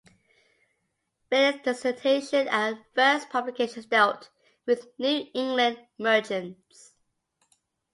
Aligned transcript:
Bailyn's 1.31 1.61
dissertation 1.61 2.47
and 2.47 2.79
first 2.95 3.29
publications 3.29 3.85
dealt 3.85 4.31
with 4.65 4.87
New 4.97 5.27
England 5.35 5.77
merchants. 5.99 6.95